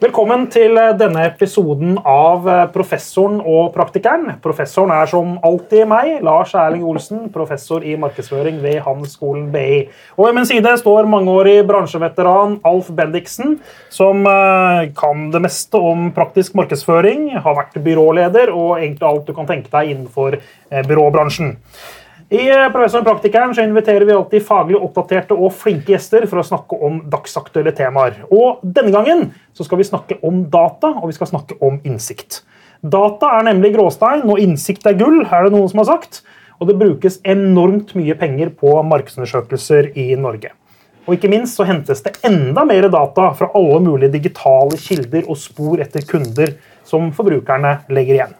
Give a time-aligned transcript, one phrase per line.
[0.00, 4.30] Velkommen til denne episoden av Professoren og praktikeren.
[4.40, 9.82] Professoren er som alltid meg, Lars Erling Olsen, professor i markedsføring ved Handelsskolen BI.
[10.16, 13.58] Og ved min side står mangeårig bransjeveteran Alf Bendiksen,
[13.92, 19.36] som eh, kan det meste om praktisk markedsføring, har vært byråleder og egentlig alt du
[19.36, 21.58] kan tenke deg innenfor eh, byråbransjen.
[22.30, 26.76] I Professoren Praktikeren så inviterer vi alltid faglig oppdaterte og flinke gjester for å snakke
[26.86, 28.20] om dagsaktuelle temaer.
[28.30, 32.44] Og Denne gangen så skal vi snakke om data og vi skal snakke om innsikt.
[32.86, 36.22] Data er nemlig gråstein, og innsikt er gull, er det noen som har sagt.
[36.62, 40.52] Og det brukes enormt mye penger på markedsundersøkelser i Norge.
[41.08, 45.40] Og ikke minst så hentes det enda mer data fra alle mulige digitale kilder og
[45.40, 46.54] spor etter kunder
[46.86, 48.38] som forbrukerne legger igjen.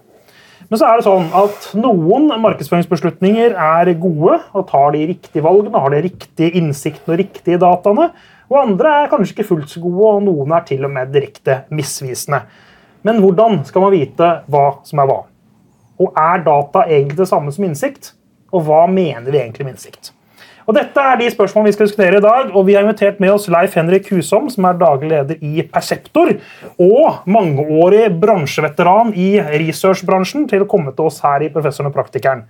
[0.71, 5.81] Men så er det sånn at noen markedsføringsbeslutninger er gode og tar de riktige valgene,
[5.83, 8.07] har de riktige innsiktene og riktige dataene.
[8.51, 11.65] Og andre er kanskje ikke fullt så gode, og noen er til og med direkte
[11.75, 12.45] misvisende.
[13.07, 15.19] Men hvordan skal man vite hva som er hva?
[16.01, 18.13] Og er data egentlig det samme som innsikt?
[18.55, 20.13] Og hva mener vi egentlig med innsikt?
[20.71, 22.53] Og Dette er de spørsmålene vi skal diskutere i dag.
[22.55, 26.31] og Vi har invitert med oss Leif Henrik Husom, som er daglig leder i Perseptor,
[26.79, 29.33] og mangeårig bransjeveteran i
[29.65, 32.45] researchbransjen, til å komme til oss her i Professoren og praktikeren.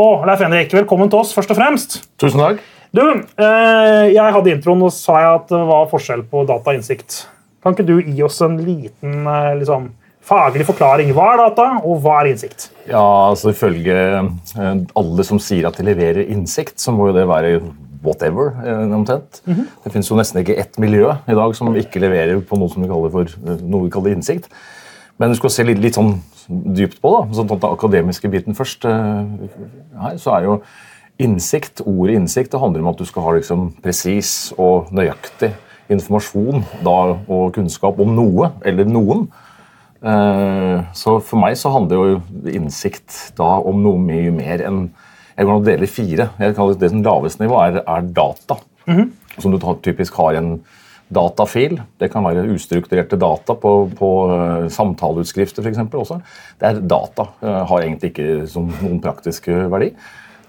[0.00, 1.98] Og Leif Henrik, velkommen til oss, først og fremst.
[2.16, 2.64] Tusen takk.
[2.96, 6.80] Du, eh, Jeg hadde introen og sa jeg at det var forskjell på data og
[6.80, 7.26] innsikt.
[7.62, 9.90] Kan ikke du gi oss en liten eh, liksom,
[10.30, 11.12] faglig forklaring.
[11.16, 12.68] Hva er data, og hva er innsikt?
[12.88, 17.26] Ja, altså Ifølge eh, alle som sier at de leverer innsikt, så må jo det
[17.30, 17.56] være
[18.04, 18.52] whatever.
[18.64, 19.42] Eh, omtrent.
[19.44, 19.66] Mm -hmm.
[19.84, 22.82] Det finnes jo nesten ikke ett miljø i dag som ikke leverer på noe som
[22.82, 24.48] vi kaller, for, eh, noe vi kaller innsikt.
[25.18, 28.84] Men du skal se litt, litt sånn dypt på da, sånn den akademiske biten først.
[28.84, 30.60] Her så er jo
[31.18, 35.52] innsikt, Ordet innsikt det handler om at du skal ha liksom presis og nøyaktig
[35.90, 39.28] informasjon da, og kunnskap om noe eller noen.
[40.00, 44.86] Eh, så for meg så handler jo innsikt da om noe mye mer enn
[45.36, 46.28] Jeg kan dele i fire.
[46.40, 48.58] Jeg kaller Det som laveste nivå er, er data.
[48.86, 49.10] Mm -hmm.
[49.40, 50.60] Som du typisk har i en
[51.08, 51.80] datafil.
[51.98, 55.78] Det kan være ustrukturerte data på, på uh, samtaleutskrifter f.eks.
[55.78, 56.20] også.
[56.60, 57.22] Det er data.
[57.42, 59.94] Uh, har egentlig ikke som, noen praktisk verdi.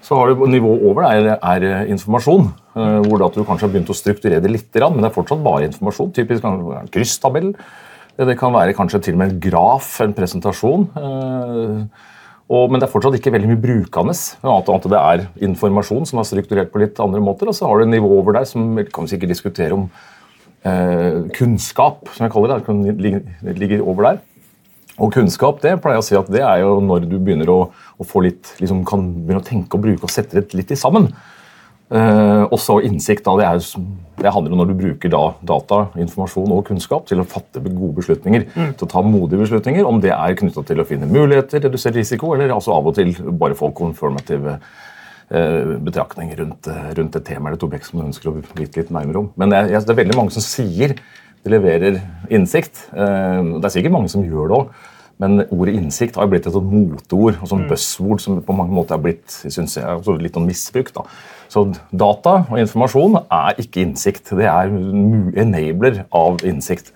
[0.02, 3.94] Så har du Nivået over er, er informasjon, hvor hvor du kanskje har begynt å
[3.94, 6.12] strukturere det litt, men det er fortsatt bare informasjon.
[6.12, 7.64] Typisk en
[8.12, 10.88] krystabell det kan være kanskje til og med en graf, en presentasjon.
[10.96, 12.08] Eh,
[12.52, 14.14] og, men det er fortsatt ikke veldig mye brukende.
[14.44, 17.48] At det er informasjon som er strukturert på litt andre måter.
[17.48, 19.88] Og så har du et nivå over der som kan vi sikkert diskutere om
[20.64, 23.24] eh, kunnskap, som jeg kaller det.
[23.40, 24.20] Det ligger over der.
[25.00, 27.60] Og kunnskap det pleier jeg å si at det er jo når du begynner å,
[27.72, 30.78] å få litt, liksom kan begynne å tenke og bruke og sette det litt i
[30.78, 31.08] sammen.
[31.92, 33.26] Uh, og så innsikt.
[33.26, 37.20] Da, det, er, det, handler om når du bruker da, data, informasjon og kunnskap til
[37.20, 38.46] å fatte gode beslutninger.
[38.54, 38.70] Mm.
[38.80, 42.32] Til å ta modige beslutninger, om det er knytta til å finne muligheter, redusere risiko,
[42.32, 47.50] eller altså av og til bare få konformative uh, betraktninger rundt, uh, rundt, et tema
[47.50, 49.28] eller et objekt som du ønsker å vite litt nærmere om.
[49.36, 50.96] Men jeg, jeg, det er veldig mange som sier
[51.42, 51.98] de leverer
[52.30, 52.84] innsikt.
[52.94, 54.74] det er sikkert mange som gjør det òg.
[55.22, 57.68] Men ordet innsikt har blitt et sånt moteord og sånn mm.
[57.70, 60.96] buzzword som på mange måter er blitt synes jeg, litt sånn misbrukt.
[60.96, 61.06] da.
[61.52, 64.30] Så data og informasjon er ikke innsikt.
[64.38, 64.72] Det er
[65.42, 66.90] enabler av innsikt.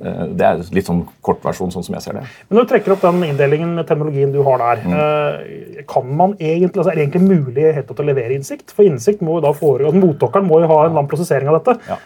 [0.00, 2.24] Eh, det er litt sånn kortversjon, sånn som jeg ser det.
[2.48, 4.98] Men Når du trekker opp den inndelingen, terminologien du har der, mm.
[4.98, 8.72] Eh, kan man egentlig, altså er det egentlig mulig å levere innsikt?
[8.72, 11.60] For innsikt må jo da foregå, altså Mottakeren må jo ha en annen prosessering av
[11.60, 11.76] dette.
[11.90, 12.00] Ja.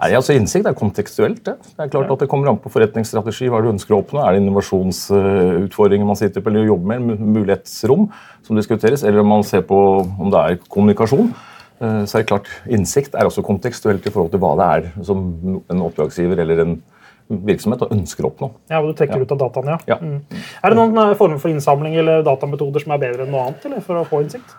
[0.00, 1.42] Nei, altså Innsikt er kontekstuelt.
[1.46, 3.48] Det Det er klart at det kommer an på forretningsstrategi.
[3.48, 4.20] hva du ønsker å oppnå.
[4.20, 8.10] Er det innovasjonsutfordringer man sitter på eller jobber med, mulighetsrom
[8.42, 9.78] som diskuteres, eller om man ser på
[10.18, 11.34] om det er kommunikasjon?
[11.80, 15.04] Eh, så er det klart, Innsikt er også kontekstuelt i forhold til hva det er
[15.04, 16.82] som en oppdragsgiver eller en
[17.28, 18.50] virksomhet ønsker å oppnå.
[18.70, 19.24] Ja, og du trekker ja.
[19.24, 19.94] ut av dataene, ja.
[19.94, 19.98] ja.
[20.00, 20.42] Mm.
[20.60, 23.64] Er det noen eh, former for innsamling eller datametoder som er bedre enn noe annet
[23.70, 24.56] eller, for å få innsikt?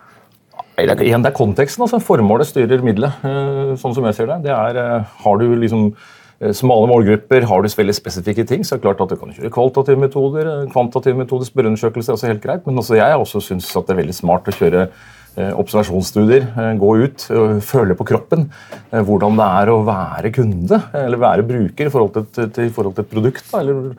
[0.76, 1.86] Igjen, det er konteksten.
[1.86, 4.42] altså Formålet styrer middelet, eh, sånn som jeg ser det.
[4.44, 5.94] det er, eh, har du liksom
[6.40, 9.32] eh, smale målgrupper, har du veldig spesifikke ting, så er det klart at du kan
[9.32, 10.68] kjøre kvalitative metoder.
[10.68, 14.14] Kvantitative metoder, spørreundersøkelser er også helt greit, men også jeg også syns det er veldig
[14.14, 14.88] smart å kjøre
[15.36, 16.46] observasjonsstudier.
[16.80, 17.24] Gå ut,
[17.60, 18.46] føle på kroppen
[18.88, 23.10] hvordan det er å være kunde eller være bruker i forhold til, forhold til et
[23.10, 23.44] produkt.
[23.52, 23.92] Da, eller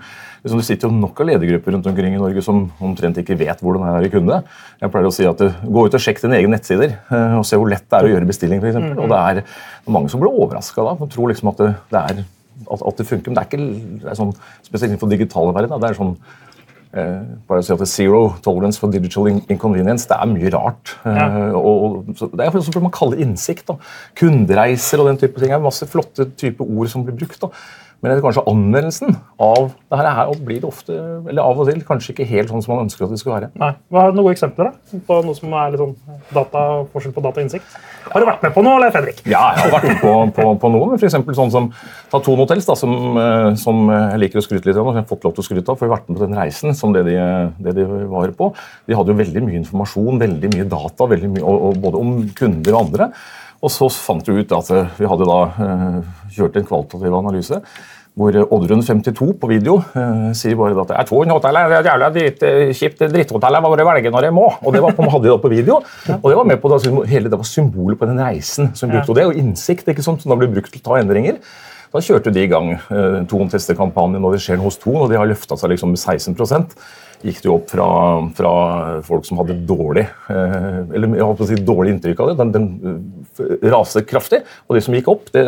[0.48, 3.62] liksom, Det sitter jo nok av ledergrupper rundt omkring i Norge som omtrent ikke vet
[3.64, 4.40] hvordan det er i kunde.
[4.82, 7.46] Jeg pleier å si at eh, Gå ut og sjekk dine egne nettsider eh, og
[7.48, 8.64] se hvor lett det er å gjøre bestilling.
[8.64, 9.04] For eksempel.
[9.04, 9.62] og det er,
[9.92, 10.98] mange som blir overraska da.
[10.98, 13.30] og tror liksom at det, det er at, at, det funker.
[13.30, 14.36] Men det er ikke det er sånn,
[14.66, 15.80] spesielt innenfor digitale verden.
[15.84, 16.18] Det er sånn
[16.98, 20.08] Eh, bare si at det er Zero tolerance for digital inconvenience.
[20.08, 20.94] Det er mye rart.
[21.04, 21.26] Ja.
[21.28, 23.68] Eh, og, og, det er noe man kaller innsikt.
[23.68, 23.76] Da.
[24.18, 25.52] Kundereiser og den type ting.
[25.52, 27.42] Det er masse flotte type ord som blir brukt.
[27.44, 27.52] Da.
[27.98, 31.58] Men det er kanskje anvendelsen av det her er, og blir det ofte, eller av
[31.58, 33.50] og til, kanskje ikke helt sånn som man ønsker at det skal være.
[33.58, 33.72] Nei.
[33.90, 35.00] Hva er noen eksempler da?
[35.08, 35.96] på noe som er litt sånn
[36.36, 37.80] data, forskjell på data og innsikt?
[38.08, 39.24] Har du vært med på noe, eller Fredrik?
[39.26, 40.92] Ja, jeg har vært med på, på, på noe.
[40.92, 41.72] men for eksempel sånn som
[42.14, 44.86] Taton Hotels, da, som, eh, som jeg liker å skryte litt av.
[44.86, 46.26] og jeg har fått lov til å skryte av, for jeg har vært med på
[46.28, 47.18] den reisen som det de,
[47.66, 48.52] det de var på.
[48.86, 52.16] De hadde jo veldig mye informasjon, veldig mye data, veldig mye, og, og både om
[52.38, 53.12] kunder og andre.
[53.62, 56.02] Og så fant vi ut at eh, vi hadde da uh,
[56.34, 57.62] kjørt en kvalitativ analyse
[58.18, 62.08] hvor Oddrun52 på video uh, sier bare at jeg er to hotell, det er jævla
[62.16, 64.48] dritt, kjipt dritthotell, jeg bare velger når jeg må.
[64.64, 65.78] Og det var på, hadde de da på video.
[66.16, 66.80] Og det var med på det,
[67.12, 69.14] hele det var symbolet på den reisen som brukte.
[69.14, 71.38] Og det er innsikt ikke sant, som da blir brukt til å ta endringer.
[71.94, 75.20] Da kjørte de i gang eh, Ton tester-kampanjen, og det skjer hos Ton, og de
[75.20, 76.36] har løfta seg liksom med 16
[77.26, 77.88] gikk det jo opp fra,
[78.38, 78.52] fra,
[79.06, 82.36] folk som hadde dårlig eh, eller jeg håper å si dårlig inntrykk av det.
[82.42, 84.42] Den, den raste kraftig.
[84.68, 85.44] Og det som gikk opp, det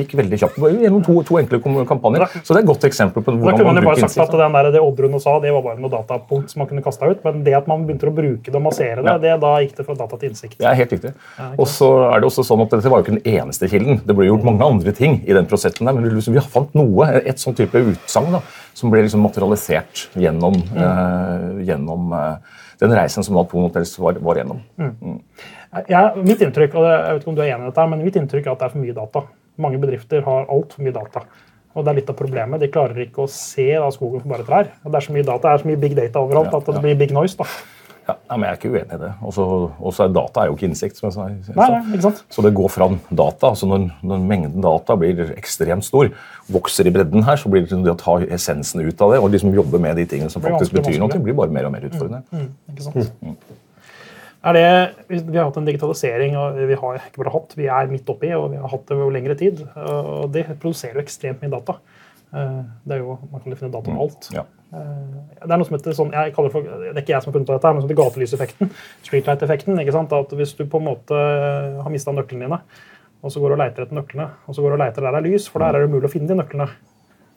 [0.00, 0.58] gikk veldig kjapt.
[0.58, 2.26] Gjennom to, to enkle kampanjer.
[2.42, 3.62] Så det er et godt eksempel på hvordan man bruker innsatsen.
[3.62, 5.82] da kunne man, man bare sagt at den der, Det Oddrun sa, det var bare
[5.82, 7.22] noe datapunkt som man kunne kasta ut.
[7.26, 9.88] Men det at man begynte å bruke det og massere det, det, da gikk det
[9.88, 10.58] fra data til innsikt.
[10.60, 11.14] Det er helt riktig.
[11.54, 14.00] Og så er det også sånn at Dette var jo ikke den eneste kilden.
[14.02, 15.86] Det ble gjort mange andre ting i den prosessen.
[15.86, 18.40] der, Men vi fant noe, et sånn type utsagn
[18.74, 20.78] som ble liksom materialisert gjennom, mm.
[20.78, 24.60] uh, gjennom uh, den reisen som Napoleon Hotels var, var gjennom.
[24.80, 24.92] Mm.
[25.00, 25.20] Mm.
[25.90, 28.18] Ja, mitt inntrykk og jeg vet ikke om du er enig i dette, men mitt
[28.18, 29.24] inntrykk er at det er for mye data.
[29.64, 31.24] Mange bedrifter har altfor mye data.
[31.74, 32.62] Og det er litt av problemet.
[32.62, 34.68] De klarer ikke å se da, skogen for bare trær.
[34.84, 36.82] Det er så mye data, det er så mye big data overalt ja, at det
[36.84, 37.38] blir big noise.
[37.38, 37.48] da.
[38.04, 39.10] Ja, men Jeg er ikke uenig i det.
[39.24, 40.98] Og så er data er jo ikke innsikt.
[40.98, 41.54] som jeg sa.
[41.56, 42.22] Nei, nei, ikke sant?
[42.36, 43.52] Så det går fram data.
[43.54, 46.10] altså når, når, mengden data blir ekstremt stor,
[46.52, 49.54] vokser i bredden her, så blir det å ta essensen ut av det og liksom
[49.56, 52.24] jobbe med de tingene som faktisk betyr noe, det blir bare mer og mer utfordrende.
[52.28, 53.12] Mm, mm, ikke sant?
[53.24, 53.36] Mm.
[54.44, 54.68] Er det,
[55.08, 58.28] vi har hatt en digitalisering, og vi har ikke bare hatt, vi er midt oppi,
[58.36, 59.62] og vi har hatt det over lengre tid.
[59.80, 61.78] og Det produserer jo ekstremt mye data.
[62.34, 64.28] Eh, det er jo, Man kan definere data om mm, alt.
[64.34, 64.44] Ja.
[64.74, 67.30] Eh, det er noe som heter sånn, jeg kaller for, det er ikke jeg som
[67.30, 68.72] har funnet på dette, men som heter gatelyseffekten.
[69.06, 69.78] Streetlight-effekten.
[69.82, 70.16] ikke sant?
[70.16, 71.20] At Hvis du på en måte
[71.84, 72.62] har mista nøklene dine,
[73.24, 75.14] og så går du og leter etter nøklene, og så går du og leter der
[75.14, 76.66] det er lys, for der er det mulig å finne de nøklene.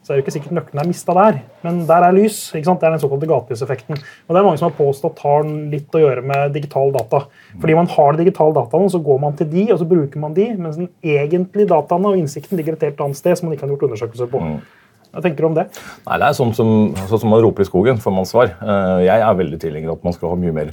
[0.04, 2.36] Så er det jo ikke sikkert nøklene er mista der, men der er lys.
[2.56, 2.80] ikke sant?
[2.80, 3.98] Det er den såkalte gatelyseffekten.
[4.00, 7.26] Og det er mange som har påstått har litt å gjøre med digital data.
[7.60, 10.36] Fordi man har de digitale dataene, så går man til de, og så bruker man
[10.38, 13.68] de, mens den egentlige dataene og innsikten ligger et helt annet sted som man ikke
[13.68, 14.44] har gjort undersøkelser på.
[14.46, 14.87] Mm.
[15.18, 15.64] Hva tenker du om det?
[16.06, 16.72] Nei, Det er sånn som,
[17.10, 18.52] sånn som man roper i skogen, får man svar.
[18.62, 20.70] Eh, jeg er veldig tilhenger av at man skal ha mye mer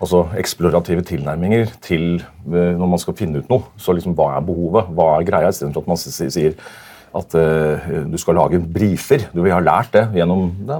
[0.00, 3.68] altså eksplorative tilnærminger til eh, når man skal finne ut noe.
[3.76, 4.88] Så liksom, Hva er behovet?
[4.96, 5.52] Hva er greia?
[5.52, 6.56] Istedenfor at man sier
[7.16, 9.26] at uh, du skal lage briefer.
[9.34, 10.78] Du vil ha lært det gjennom ja,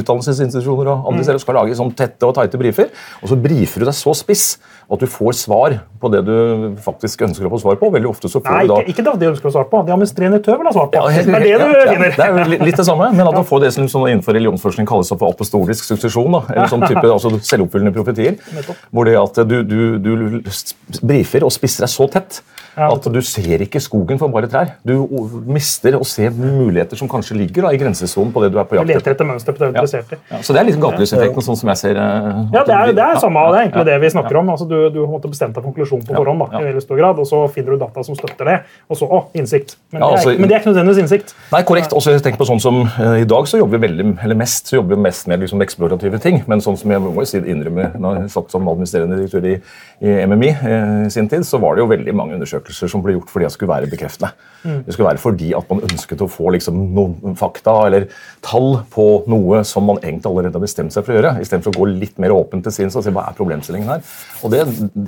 [0.00, 1.24] utdannelsesinstitusjoner og andre mm.
[1.26, 1.40] steder.
[1.40, 4.46] Du skal lage sånn tette og tighte briefer, og så brifer du deg så spiss
[4.92, 6.34] at du får svar på det du
[6.84, 7.88] faktisk ønsker å få svar på.
[7.94, 8.80] Veldig ofte så får Nei, du da...
[8.82, 9.82] Ikke, ikke det du ønsker å svare på.
[9.86, 10.98] Det administrerende tøv vil ha svar på.
[10.98, 12.12] Ja, helt, det er det du ja, finner.
[12.12, 14.88] Ja, det er litt det samme, men at du får det som sånn innenfor religionsforskning
[14.88, 16.36] kalles for apostolisk suksesjon.
[16.36, 18.36] Da, eller sånn type altså selvoppfyllende profetier.
[18.90, 20.12] Hvor det at du, du, du
[21.00, 22.42] brifer og spisser deg så tett
[22.76, 24.70] at du ser ikke skogen for bare trær.
[24.86, 24.94] Du
[25.44, 28.78] mister å se muligheter som kanskje ligger da, i grensesonen på det du er på
[28.78, 29.12] jakt etter.
[29.12, 30.18] Etter mønster på det du er interessert i.
[30.30, 30.40] Ja.
[30.40, 33.20] Så det er liksom gatelyseffekten, sånn som jeg ser uh, Ja, det er, det er
[33.20, 34.52] samme, det er egentlig det vi snakker om.
[34.54, 37.28] Altså, du, du måtte bestemt deg konklusjon på forhånd, da, i veldig stor grad, og
[37.28, 38.56] så finner du data som støtter det.
[38.88, 39.76] Og så å, innsikt.
[39.90, 41.36] Men, det, er, altså, men det er ikke nødvendigvis innsikt.
[41.52, 41.96] Nei, korrekt.
[41.96, 44.78] Også tenk på sånn som uh, I dag så jobber vi veldig, eller mest så
[44.80, 46.40] jobber vi mest med liksom, eksplorative ting.
[46.48, 49.58] Men sånn som jeg må si innrømme, når jeg satt som administrerende direktør i,
[50.00, 53.16] i MMI uh, i sin tid, så var det jo veldig mange undersøkelser som ble
[53.16, 54.32] gjort fordi det skulle være bekreftende.
[54.62, 54.82] Mm.
[54.86, 58.06] Det skulle være fordi at man ønsket å få liksom noen fakta eller
[58.44, 61.80] tall på noe som man egentlig allerede har bestemt seg for å gjøre, istedenfor å
[61.80, 64.04] gå litt mer åpent til sinns og se hva er problemstillingen her.
[64.42, 64.62] Og det,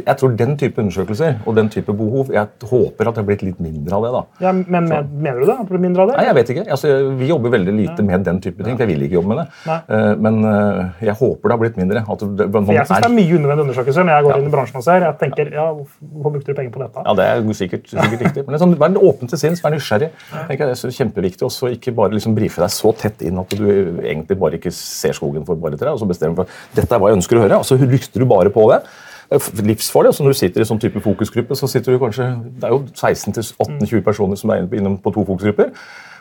[0.05, 3.45] jeg tror Den type undersøkelser og den type behov Jeg håper at det har blitt
[3.47, 4.11] litt mindre av det.
[4.15, 4.23] da.
[4.47, 5.55] Ja, men med, Mener du det?
[5.55, 6.17] At det blir mindre av det?
[6.19, 6.65] Nei, Jeg vet ikke.
[6.77, 8.07] Altså, vi jobber veldig lite ja.
[8.09, 8.77] med den type ting.
[8.77, 9.47] for Jeg vil ikke jobbe med det.
[9.69, 9.79] Nei.
[9.97, 12.05] Eh, men eh, jeg håper det har blitt mindre.
[12.15, 14.41] At det, jeg syns det er mye unødvendige undersøkelser når jeg går ja.
[14.41, 15.07] inn i bransjen og ser.
[15.09, 17.05] Jeg tenker, ja, Hvorfor brukte du penger på dette?
[17.07, 18.45] Ja, Det er sikkert, sikkert riktig.
[18.47, 20.11] Men sånn, Vær åpen til sinns, vær nysgjerrig.
[20.49, 23.65] Jeg det er kjempeviktig også Ikke bare liksom brife deg så tett inn at du
[24.05, 25.93] egentlig bare ikke ser skogen for bare trær.
[25.93, 28.27] og så bestemmer for dette er hva jeg ønsker å høre, og så lykter du
[28.27, 28.81] bare på det.
[29.65, 30.13] Livsfarlig.
[30.13, 32.85] altså Når du sitter i sånn type fokusgruppe, så sitter du kanskje Det er jo
[32.95, 35.73] 16-18-20 personer som er inne på to fokusgrupper.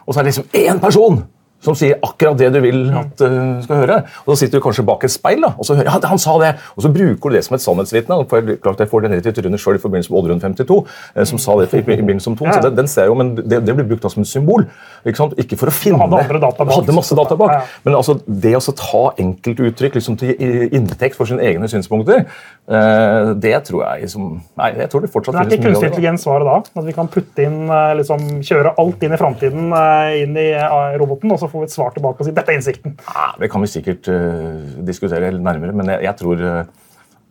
[0.06, 1.24] Og så er det liksom én person
[1.64, 4.00] som sier akkurat det du vil at du skal høre.
[4.26, 6.36] Og Så sitter du kanskje bak et speil da, og så hører ja, han sa
[6.42, 8.20] det, og så bruker du det som et sannhetsvitne.
[8.64, 10.80] klart Jeg får den rett i trynet selv i forbindelse med Oddrun 52,
[11.16, 12.58] eh, som sa det i forbindelse med ja.
[12.58, 14.68] så den, den ser jeg jo, Men det, det blir brukt da som et symbol.
[15.06, 15.36] Ikke sant?
[15.40, 16.76] Ikke for å finne hadde andre data bak.
[16.80, 17.54] Hadde masse data bak.
[17.54, 17.62] Ja.
[17.86, 20.36] Men altså, det å så ta enkeltuttrykk liksom, til
[20.74, 22.26] inntekt for sine egne synspunkter,
[22.68, 24.30] eh, det tror jeg som,
[24.60, 26.56] Nei, jeg tror det fortsatt finnes mye av er ikke kunstig intelligens svaret da?
[26.80, 30.50] At vi kan putte inn, eh, liksom, kjøre alt inn i framtiden eh, inn i
[30.56, 32.96] eh, roboten, og så vi et svar tilbake og si dette er innsikten.
[33.06, 36.64] Ja, det kan vi sikkert uh, diskutere nærmere, men jeg, jeg tror uh,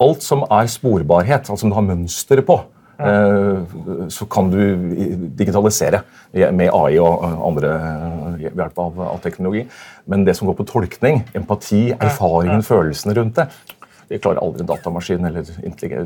[0.02, 2.58] alt som er sporbarhet, alt som du har mønster på,
[3.02, 4.60] uh, så kan du
[5.38, 7.76] digitalisere med AI og andre
[8.38, 9.66] ved hjelp av, av teknologi.
[10.06, 13.48] Men det som går på tolkning, empati, erfaringen, følelsene rundt det,
[14.12, 15.46] det klarer aldri en datamaskin eller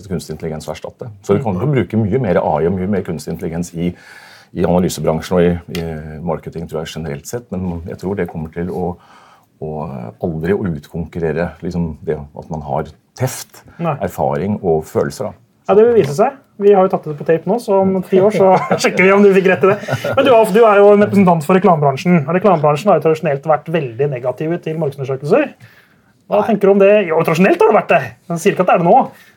[0.07, 1.11] kunstig intelligens å erstatte.
[1.27, 3.91] Så du kan jo bruke mye mer AI og mye mer kunstig intelligens i,
[4.55, 5.87] i analysebransjen og i, i
[6.27, 8.93] marketing tror jeg generelt sett, men jeg tror det kommer til å,
[9.63, 9.73] å
[10.23, 13.97] aldri å utkonkurrere liksom det at man har teft, Nei.
[14.05, 15.31] erfaring og følelser.
[15.31, 15.47] da.
[15.67, 16.43] Ja, Det vil vise seg.
[16.63, 19.11] Vi har jo tatt det på tape nå, så om ti år så sjekker vi
[19.13, 19.97] om du fikk rett i det.
[20.17, 22.23] Men du, Alf, du er jo en representant for reklamebransjen.
[22.23, 25.51] og Reklamebransjen har jo tradisjonelt vært veldig negative til markedsundersøkelser.
[26.27, 26.91] Hva tenker du om det?
[27.07, 28.01] Jo, tradisjonelt har det vært det.
[28.27, 28.97] Men sier ikke at det er det nå.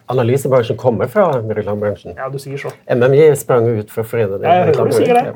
[0.10, 2.15] Analysebransjen kommer fra reklamebransjen.
[2.17, 2.72] Ja, du sier så.
[2.89, 4.50] MMI sprang ut for å forene det.
[4.50, 5.36] Jeg hører du sier det.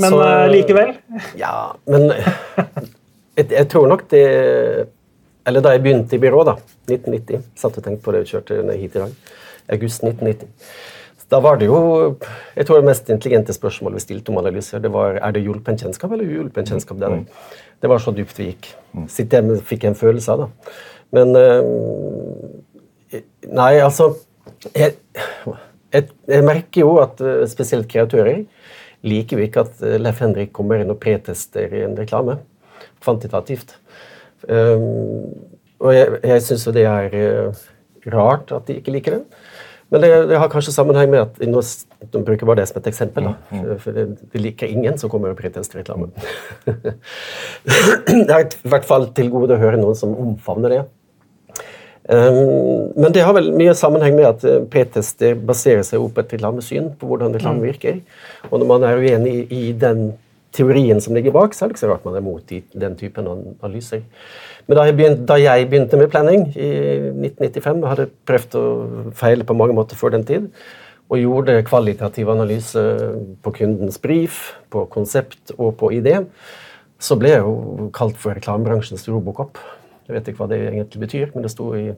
[0.00, 0.94] Men Så- eh, likevel.
[1.36, 1.52] Ja,
[1.86, 2.08] men
[3.36, 4.88] jeg, jeg tror nok det
[5.46, 6.56] Eller da jeg begynte i byrå, da,
[6.90, 9.12] 1990 Satt og tenkte på det og kjørte ned hit i dag.
[9.76, 10.48] August 1990.
[11.28, 11.78] Da var det jo
[12.56, 15.76] jeg tror det mest intelligente spørsmålet vi stilte om analyser, det var er det hjulpen
[15.78, 16.98] kjennskap eller uhjulpen kjennskap.
[17.00, 17.26] Det, er det
[17.84, 18.70] var så dypt vi gikk.
[19.12, 20.46] Sitter jeg med, fikk en følelse av.
[20.46, 20.76] da.
[21.16, 24.10] Men eh, Nei, altså
[24.74, 24.96] jeg,
[25.94, 28.42] jeg, jeg merker jo at eh, spesielt kreatører
[29.06, 32.40] liker jo ikke at eh, Leif Henrik kommer inn og pretester i en reklame.
[33.04, 33.76] Kvantitativt.
[34.48, 35.30] Um,
[35.80, 37.14] og jeg, jeg syns jo det er
[38.12, 39.45] rart at de ikke liker det.
[39.94, 42.88] Men det, det har kanskje sammenheng med at nå, s- bruker bare det som et
[42.90, 43.28] eksempel.
[43.28, 43.76] da.
[43.78, 46.08] For det, det liker ingen som kommer og pretester reklame.
[46.66, 50.82] det er i hvert fall til gode å høre noen som omfavner det.
[52.06, 56.22] Um, men det har vel mye sammenheng med at uh, p-tester baserer seg opp på
[56.22, 57.98] et reklamesyn, på hvordan reklame virker.
[58.50, 60.12] Og når man er uenig i, i den
[60.54, 63.26] teorien som ligger bak, så er det ikke så rart man er mot den typen
[63.32, 64.04] analyser.
[64.66, 66.70] Men da jeg, begynte, da jeg begynte med planning i
[67.12, 68.64] 1995, jeg hadde prøvd å
[69.14, 70.48] feile på mange måter før den tid,
[71.06, 72.82] og gjorde kvalitativ analyse
[73.46, 76.18] på kundens brief, på konsept og på idé,
[76.98, 79.60] så ble jeg jo kalt for reklamebransjens Robocop.
[80.08, 81.92] Jeg vet ikke hva det egentlig betyr, men det sto i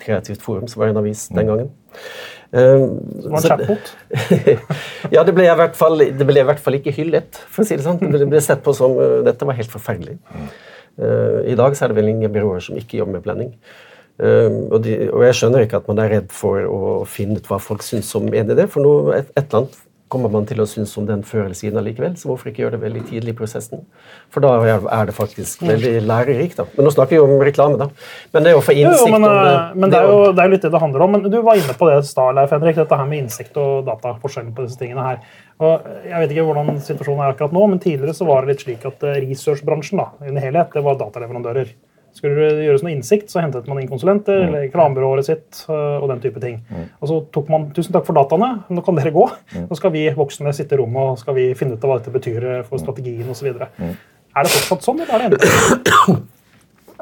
[0.00, 1.68] Kreativt Forum, som var en avis den gangen.
[2.52, 3.92] Um, Det var en så- chatbot.
[5.14, 7.84] ja, det ble, fall, det ble i hvert fall ikke hyllet, for å si det
[7.84, 8.00] sånn.
[8.00, 10.18] Det ble sett på som uh, dette var helt forferdelig.
[10.96, 13.52] Uh, I dag så er det vel ingen byråer som ikke jobber med blending.
[14.16, 16.78] Um, og, de, og jeg skjønner ikke at man er redd for å
[17.10, 20.30] finne ut hva folk syns om en idé, for noe, et, et eller annet kommer
[20.30, 22.82] man til å synes om den før eller siden allikevel, så hvorfor ikke gjøre det
[22.84, 23.80] veldig tidlig i prosessen?
[24.30, 26.60] For da er det faktisk veldig lærerikt.
[26.60, 26.66] da.
[26.76, 27.88] Men nå snakker vi jo om reklame, da.
[28.34, 30.20] Men det er jo for innsikt jo, men, om det, eh, men det er jo
[30.30, 31.16] det er litt det det handler om.
[31.16, 31.98] Men du var inne på det
[32.38, 34.14] Leif Henrik, dette her med innsikt og data.
[34.22, 35.20] forskjellen på disse tingene her.
[35.58, 38.64] Og jeg vet ikke hvordan situasjonen er akkurat nå, men tidligere så var det litt
[38.66, 41.74] slik at eh, researchbransjen da, i en helhet, det var dataleverandører.
[42.16, 46.08] Skulle det gjøres noe innsikt, så hentet man inn konsulenter eller reklamebyrået sitt øh, og
[46.14, 46.62] den type ting.
[47.00, 49.26] Og så tok man tusen takk for dataene, nå kan dere gå.
[49.66, 52.14] Nå skal vi voksne sitte i rommet og skal vi finne ut av hva dette
[52.14, 53.52] betyr øh, for strategien osv.
[53.52, 56.24] Er det fortsatt sånn, eller er det endret?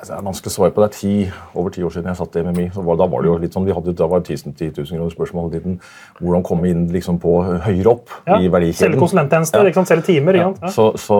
[0.04, 0.82] Det er vanskelig å svare på.
[0.82, 1.12] Det er ti,
[1.56, 2.66] over ti år siden jeg satt i MMI.
[2.74, 4.88] Så var, da var det jo litt sånn, vi hadde, da var det 10 000
[4.90, 5.76] kroner spørsmål hele tiden.
[6.20, 7.32] Hvordan komme inn liksom, på
[7.64, 8.80] høyere opp Ja, i verdikjeden.
[8.82, 9.68] Selge konsulenttjenester, Ja.
[9.70, 10.40] liksom, selge timer.
[10.40, 10.50] Ja?
[10.60, 10.72] Ja.
[10.74, 11.18] så, så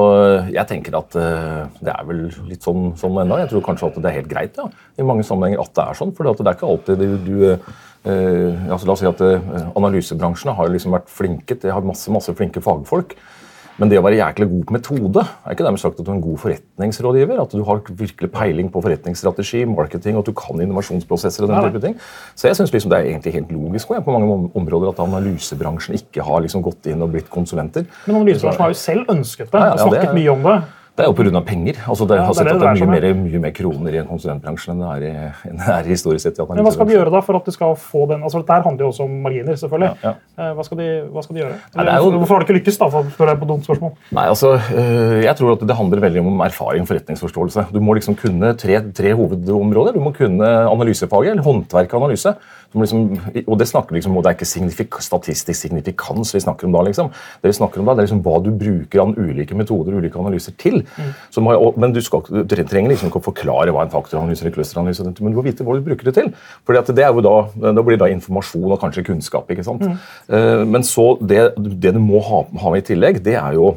[0.53, 3.41] jeg tenker at uh, det er vel litt sånn, sånn ennå.
[3.41, 6.01] Jeg tror kanskje at det er helt greit ja, i mange sammenhenger at det er
[6.03, 6.13] sånn.
[6.17, 10.57] For det er ikke alltid du, du uh, altså La oss si at uh, analysebransjene
[10.61, 11.57] har liksom vært flinke.
[11.63, 13.17] De har masse, masse flinke fagfolk.
[13.81, 16.15] Men det å være jæklig god på metode er ikke dermed sagt at du er
[16.15, 17.41] en god forretningsrådgiver.
[17.43, 21.43] At du har virkelig peiling på forretningsstrategi, marketing, og at du kan innovasjonsprosesser.
[21.43, 21.97] og den type ting.
[22.39, 25.99] Så jeg synes liksom det er egentlig helt logisk også, på mange områder at analysebransjen
[25.99, 27.87] ikke har liksom gått inn og blitt konsulenter.
[28.07, 30.43] Men analysebransjen har jo selv ønsket det Ja, ja, og snakket det er- mye om
[30.43, 30.63] det.
[30.95, 31.41] Det er jo pga.
[31.43, 31.75] penger.
[31.91, 33.41] Altså det, Ja, har det er sett det at det det er mye mer, mye
[33.43, 36.39] mer kroner i en konsulentbransje enn det er, i, enn det er historisk sett.
[36.39, 38.87] Men hva skal de gjøre da for at de skal få den altså Dette handler
[38.87, 39.91] jo også om marginer, selvfølgelig.
[40.05, 40.53] Ja, ja.
[40.55, 41.57] Hva, skal de, hva skal de gjøre?
[41.75, 42.89] Nei, det er jo- Hvorfor har de ikke lykkes, da?
[42.95, 43.93] for spørre deg på dumt spørsmål?
[44.13, 47.67] Nei, altså, øh, Jeg tror at det handler veldig om erfaring og forretningsforståelse.
[47.75, 49.95] Du må liksom kunne tre, tre hovedområder.
[49.99, 52.37] Du må kunne analysefaget, eller håndverk og analyse.
[52.75, 53.03] Liksom,
[53.47, 56.81] og det snakker liksom, og det er ikke signifik statistisk signifikans vi snakker om da.
[56.83, 57.11] liksom.
[57.43, 60.03] Det vi snakker om da, det er liksom hva du bruker av ulike metoder og
[60.03, 60.84] ulike analyser til.
[61.35, 64.55] Så Har, men du, skal, du trenger liksom ikke å forklare hva en faktoranalyse eller
[64.57, 66.31] clusteranalyse er, men du må vite hva du bruker det til.
[66.67, 67.37] Fordi at det er jo da,
[67.77, 69.51] da blir da informasjon og kanskje kunnskap.
[69.51, 69.85] ikke sant?
[70.29, 73.75] Eh, men så det, det du må ha, ha med i tillegg, det er jo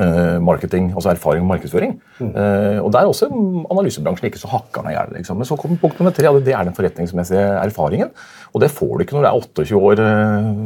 [0.00, 1.96] eh, marketing, altså erfaring og markedsføring.
[2.20, 3.30] Eh, og Der er også
[3.70, 5.00] analysebransjen ikke så hakkerne i.
[5.16, 5.40] Liksom.
[5.40, 8.12] Men så kommer punkt nummer tre, og det er den forretningsmessige erfaringen.
[8.52, 10.04] Og det får du ikke når du er 28 år.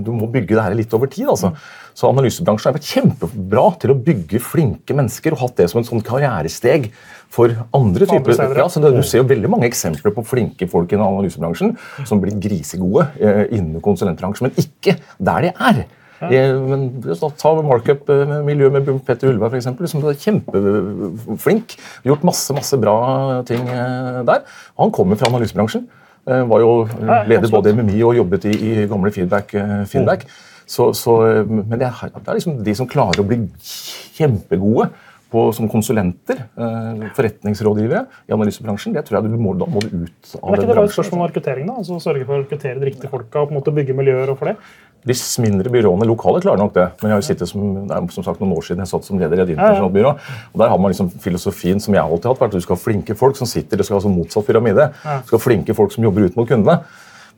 [0.06, 1.28] Du må bygge det her litt over tid.
[1.28, 1.54] altså.
[1.94, 5.86] Så analysebransjen har vært kjempebra til å bygge flinke mennesker og hatt det som en
[5.86, 6.88] sånn karrieresteg
[7.34, 8.34] for andre typer.
[8.58, 8.68] ja.
[8.70, 11.74] Så du ser jo veldig mange eksempler på flinke folk i analysebransjen
[12.06, 15.84] som blir grisegode eh, innen konsulentbransjen, men ikke der de er.
[16.24, 16.44] Ja.
[16.56, 17.02] men
[17.38, 21.76] Ta markup-miljøet med Petter for eksempel, som er kjempeflink.
[22.06, 22.96] Gjort masse masse bra
[23.48, 24.46] ting eh, der.
[24.80, 25.86] Han kommer fra analysebransjen.
[26.26, 26.72] Eh, Var jo
[27.28, 29.50] leder både i MMI og jobbet i, i gamle Feedback.
[29.52, 29.90] feedback.
[29.92, 30.26] feedback.
[30.66, 33.42] Så, så, eh, men det er, det er liksom de som klarer å bli
[34.16, 34.88] kjempegode
[35.34, 39.90] på, som konsulenter, eh, forretningsrådgivere i analysebransjen, det tror jeg du må, da må du
[39.90, 41.70] ut av Men er ikke det bare et spørsmål om rekruttering?
[41.70, 41.78] da?
[41.82, 44.38] Altså Sørge for å rekruttere de riktige folka og på en måte bygge miljøer og
[44.38, 44.58] for det?
[45.04, 46.84] De mindre byråene lokale klarer nok det.
[47.02, 49.04] Men jeg har jo sittet som, det er som sagt noen år siden jeg satt
[49.04, 50.12] som leder i et internasjonalt byrå.
[50.54, 52.78] og Der har man liksom filosofien som jeg alltid har hatt, vært at du skal
[52.78, 54.86] ha flinke folk som sitter det skal ha sånn motsatt pyramide.
[55.02, 56.78] Du skal ha flinke folk som jobber ut mot kundene.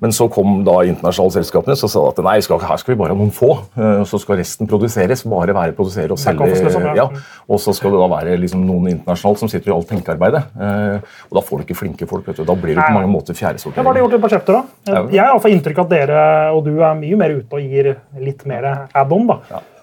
[0.00, 3.14] Men så kom da internasjonale selskapene så sa at nei, skal, her skal vi bare
[3.14, 3.48] ha noen få.
[3.80, 5.22] eh, Så skal resten produseres.
[5.24, 6.48] Bare være produsere og selge.
[6.52, 6.94] Liksom, ja.
[6.94, 7.06] ja.
[7.48, 10.42] Og så skal det da være liksom noen internasjonalt som sitter i alt tenkearbeidet.
[10.60, 10.98] Eh,
[11.30, 12.26] Og da får du ikke flinke folk.
[12.28, 12.44] vet du.
[12.44, 13.84] Da blir du på mange måter fjerdesortering.
[13.86, 15.00] Hva har de gjort i budsjetter, da?
[15.14, 17.94] Jeg har iallfall inntrykk av at dere og du er mye mer ute og gir
[18.20, 19.26] litt mer add-on.
[19.32, 19.38] da.
[19.48, 19.75] Vi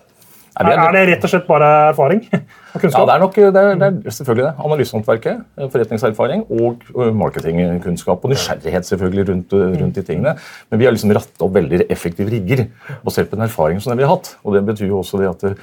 [0.54, 2.20] Er, er det rett og slett bare erfaring
[2.74, 3.00] og kunnskap?
[3.00, 4.52] Ja, det er nok det er, det er selvfølgelig det.
[4.68, 8.22] Analysehåndverket, eh, forretningserfaring og eh, marketingkunnskap.
[8.22, 10.36] Og nysgjerrighet selvfølgelig rundt, eh, rundt de tingene.
[10.70, 12.68] Men vi har liksom rattet opp veldig effektive rigger
[13.06, 14.36] basert på den erfaringen som vi har hatt.
[14.44, 15.58] Og det betyr jo også det at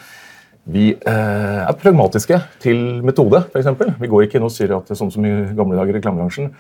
[0.71, 3.71] vi eh, er pragmatiske til metode, f.eks.
[4.01, 6.51] Vi går ikke inn og sier at sånn som i gamle dager i reklamebransjen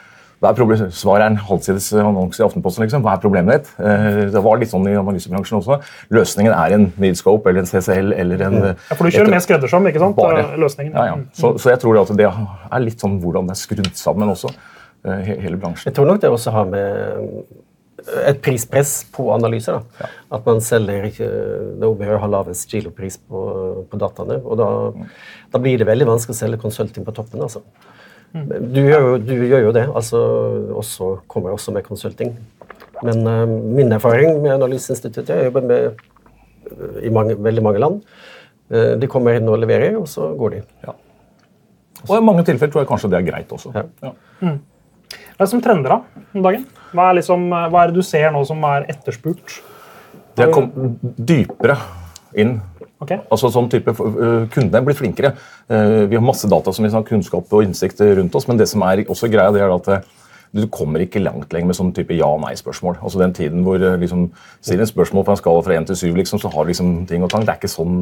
[0.41, 0.95] hva er problemet?
[0.97, 2.87] Svaret er en halvsides annonse i Aftenposten.
[2.87, 3.03] Liksom.
[3.05, 3.73] Hva er problemet ditt?
[3.77, 5.77] Eh, Det var litt sånn i analysebransjen også.
[6.17, 9.89] Løsningen er en Needscope eller en CCL eller en Ja, for du kjører mer skreddersom,
[9.91, 10.17] ikke sant?
[10.17, 10.47] Bare.
[10.57, 10.95] Løsningen.
[10.97, 11.19] Ja, ja.
[11.37, 14.33] Så, så jeg tror det at det er litt sånn hvordan det er skrudd sammen
[14.33, 14.55] også,
[15.05, 15.91] eh, hele bransjen.
[15.91, 17.45] Jeg tror nok det også har med
[18.25, 19.83] et prispress på analyser.
[20.01, 20.09] Da.
[20.39, 21.29] At man selger ikke
[21.81, 23.45] Det er å ha lavest kilopris på,
[23.91, 24.41] på dataene.
[24.41, 24.69] Og da,
[25.53, 27.43] da blir det veldig vanskelig å selge konsulting på toppen.
[27.45, 27.61] altså.
[28.31, 29.87] Du gjør, jo, du gjør jo det.
[29.89, 30.19] altså
[30.79, 32.37] også, Kommer også med konsulting.
[33.03, 38.03] Men uh, min erfaring med Analyseinstituttet Jeg jobber med eh, i mange, veldig mange land.
[38.71, 40.61] Uh, de kommer inn og leverer, og så går de.
[40.85, 40.95] Ja.
[42.09, 43.73] Og i mange tilfeller tror jeg kanskje det er greit også.
[43.75, 43.87] Ja.
[44.05, 44.13] Ja.
[44.41, 45.99] Hva er det som trender da
[46.37, 46.69] om dagen?
[46.93, 49.59] Hva er, liksom, hva er det du ser nå som er etterspurt?
[50.39, 51.77] Det kommet dypere
[52.39, 52.59] inn.
[53.01, 53.15] Ok?
[53.33, 55.35] Altså sånn type, Kundene blir flinkere.
[55.71, 58.69] Eh, Vi har masse data som vi har kunnskap og innsikt rundt oss, men det
[58.69, 60.09] som er også greia, det er at eh,
[60.53, 62.99] du kommer ikke langt lenger med sånn type ja-nei-spørsmål.
[63.01, 64.27] Altså Den tiden hvor eh, liksom,
[64.67, 66.91] sier en spørsmål på en skala fra 1 til 7, liksom, så har du liksom
[67.07, 67.47] ting og tang.
[67.47, 67.95] Det er ikke sånn,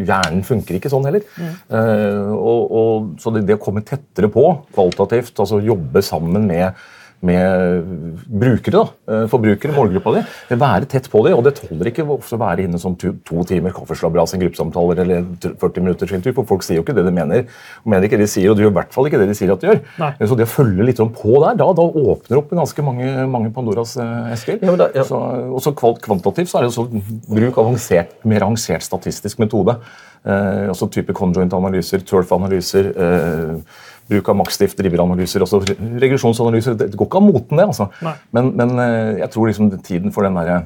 [0.00, 1.26] Hjernen funker ikke sånn heller.
[1.38, 6.72] Eh, og, og, så det, det å komme tettere på kvalitativt, altså jobbe sammen med
[7.22, 7.84] med
[8.26, 8.82] brukere, da,
[9.14, 10.22] eh, forbrukere, målgruppa di.
[10.58, 11.36] Være tett på dem.
[11.38, 15.22] Og det tåler ikke ofte å være inne som to, to timer kaffeslabberas gruppesamtaler eller
[15.60, 17.46] 40 minutter skiltur, for folk sier jo ikke det de mener.
[17.84, 19.38] Og mener ikke det de sier, og de gjør i hvert fall ikke det de
[19.38, 19.80] sier at de gjør.
[20.02, 20.10] Nei.
[20.26, 23.52] Så det å følge litt sånn på der, da, da åpner opp ganske mange, mange
[23.54, 24.58] Pandoras eh, esker.
[24.62, 25.04] Ja, da- ja.
[25.06, 25.22] Så,
[25.54, 26.88] og så kvalt- kvantitativt så er det så
[27.30, 29.78] bruk avansert, mer avansert statistisk metode.
[30.24, 33.56] Eh, altså type conjoint-analyser, turf-analyser, eh,
[34.10, 35.62] bruk av maksstift, driveranalyser, også
[36.02, 36.76] regresjonsanalyser.
[36.80, 37.66] Det går ikke av moten, det.
[37.70, 37.88] altså.
[38.34, 40.62] Men, men eh, jeg tror liksom tiden for den derre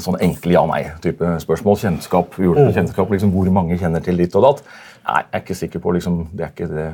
[0.00, 4.62] sånn enkle ja-nei-type spørsmål, kjennskap, uhjulpet kjennskap, liksom hvor mange kjenner til ditt og datt,
[5.04, 6.84] Nei, jeg er ikke sikker på liksom, det er ikke det,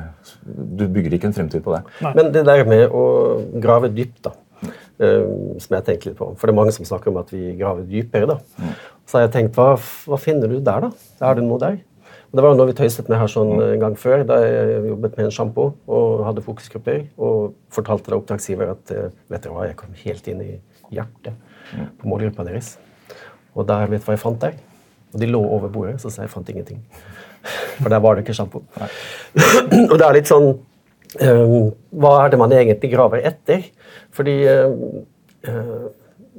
[0.79, 1.81] Du bygger ikke en fremtid på det.
[2.03, 3.03] Men det der med å
[3.63, 4.33] grave dypt, da,
[4.67, 7.53] uh, som jeg tenker litt på For det er mange som snakker om at vi
[7.59, 8.27] graver dypere.
[8.33, 8.73] da.
[9.07, 10.91] Så har jeg tenkt, hva, hva finner du der, da?
[11.29, 11.79] Er det noe der?
[12.31, 15.17] Det var jo noe vi tøyset med her sånn en gang før, da jeg jobbet
[15.17, 17.01] med en sjampo og hadde fokusgrupper.
[17.19, 20.51] Og fortalte da oppdragsgiver at eh, vet dere hva, jeg kom helt inn i
[20.95, 21.35] hjertet
[21.99, 22.77] på målgruppa deres.
[23.51, 24.55] Og der vet du hva jeg fant der?
[25.11, 26.79] Og de lå over bordet, så sa jeg fant ingenting.
[27.81, 28.63] For der var det ikke sjampo.
[29.91, 33.65] og det er litt sånn um, Hva er det man egentlig graver etter?
[34.15, 35.01] Fordi um,
[35.43, 35.89] eh,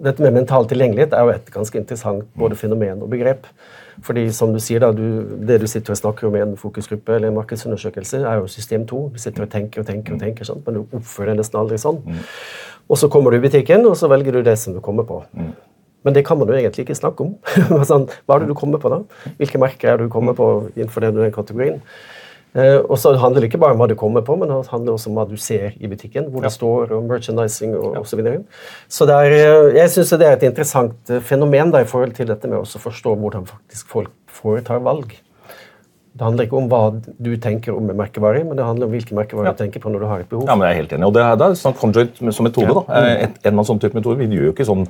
[0.02, 3.46] dette med mental tilgjengelighet er jo et ganske interessant både fenomen og begrep.
[4.02, 7.14] Fordi som du sier da, du, Det du sitter og snakker om i en fokusgruppe
[7.14, 9.02] eller en markedsundersøkelse, er jo system 2.
[9.14, 10.64] Du sitter og tenker og tenker, og tenker, sant?
[10.66, 12.00] men du oppfører deg nesten aldri sånn.
[12.88, 15.20] Og så kommer du i butikken, og så velger du det som du kommer på.
[16.02, 17.36] Men det kan man jo egentlig ikke snakke om.
[18.26, 19.02] hva er det du kommer på da?
[19.38, 21.78] Hvilke merker er det du kommer på innenfor den kategorien?
[22.52, 24.92] Eh, og så handler det ikke bare om hva du kommer på, men det handler
[24.92, 26.28] også om hva du ser i butikken.
[26.32, 28.10] Hvor det står, og merchandising og osv.
[28.12, 28.42] Så, videre.
[28.92, 32.28] så er, eh, jeg syns det er et interessant eh, fenomen da, i forhold til
[32.28, 35.16] dette med å forstå hvordan faktisk folk foretar valg.
[36.22, 36.80] Det handler ikke om hva
[37.26, 39.52] du tenker om en merkevare, men det handler om hvilke merkevarer Ja.
[39.52, 40.44] du tenker på når du har et behov.
[40.46, 41.06] Ja, men jeg er helt enig.
[41.08, 42.74] Og det er, det er sånn conjoint som metode.
[42.78, 42.82] da.
[42.94, 44.18] Eh, Et, en av sånne type metoder.
[44.22, 44.86] Vi gjør jo ikke sånn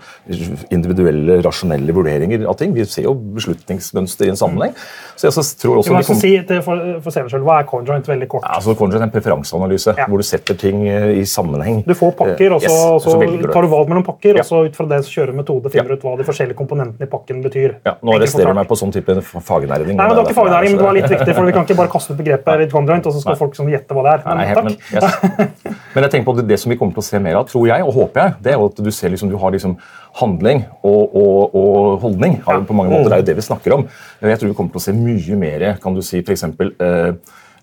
[0.71, 2.75] individuelle, rasjonelle vurderinger av ting.
[2.77, 4.75] Vi ser jo beslutningsmønster i en sammenheng.
[5.17, 7.67] Så jeg så tror også men vi så si til for, for selv, Hva er
[7.71, 8.07] conjoint?
[8.13, 8.45] Veldig kort.
[8.45, 10.07] ja, altså Conjoint er en preferanseanalyse Ja.
[10.07, 11.83] hvor du setter ting eh, i sammenheng.
[11.87, 13.49] Du får pakker, og Eh, så, yes, så du.
[13.53, 14.41] tar du valg mellom pakker, Ja.
[14.43, 15.95] og så ut fra det så kjører metode finner Ja.
[15.97, 17.77] ut hva de forskjellige komponentene i pakken betyr.
[17.87, 19.97] Ja, nå arresterer du meg på sånn type fagnæring.
[19.97, 21.79] Nei, men Det var ikke fagnæring, men det var litt viktig, for vi kan ikke
[21.79, 24.23] bare kaste ut begrepet conjoint, og så skal folk sånn gjette hva det er.
[24.27, 24.67] Nei, Men, helt, takk.
[24.69, 25.83] men, yes.
[25.95, 27.67] men jeg tenker på det, det som vi kommer til å se mer av, tror
[27.71, 29.77] jeg, og håper jeg, det er at du ser liksom, du har liksom
[30.21, 32.41] handling og, og, og holdning.
[32.43, 32.59] Ja.
[32.67, 33.87] på mange måter, Det er jo det vi snakker om.
[34.21, 37.13] Jeg tror vi kommer til å se mye mer kan du si, for eksempel, eh,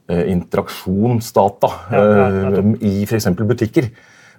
[0.09, 3.29] eh, interaksjonsdata Ja, ja, eh, i f.eks.
[3.39, 3.89] butikker.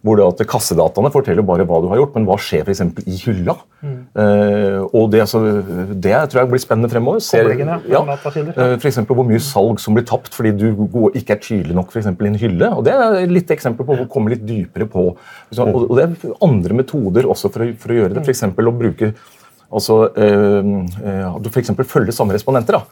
[0.01, 3.05] Hvor det at Kassedataene forteller bare hva du har gjort, men hva skjer for eksempel
[3.05, 3.55] i hylla?
[3.85, 3.97] Mm.
[4.23, 5.41] Eh, og det, altså,
[5.93, 7.21] det tror jeg blir spennende fremover.
[7.21, 7.51] Ser-
[7.93, 11.43] ja, eh, for eksempel hvor mye salg som blir tapt fordi du går, ikke er
[11.45, 12.71] tydelig nok for eksempel, i en hylle.
[12.79, 15.11] og Det er litt eksempel på å komme litt dypere på.
[15.53, 18.25] Så, og, og det er andre metoder også for å, for å gjøre det.
[18.25, 18.47] F.eks.
[18.49, 19.13] å bruke
[19.69, 22.81] altså, eh, eh, du for eksempel følger samme respondenter.
[22.81, 22.85] da.